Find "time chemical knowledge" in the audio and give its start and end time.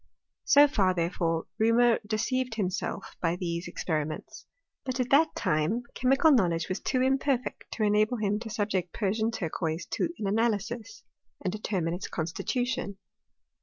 5.35-6.69